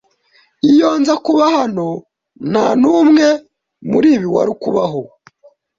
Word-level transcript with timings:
Iyo 0.71 0.87
nza 0.99 1.15
kuba 1.25 1.45
hano, 1.57 1.87
ntanumwe 2.51 3.25
muribi 3.89 4.27
wari 4.35 4.53
kubaho. 4.61 5.01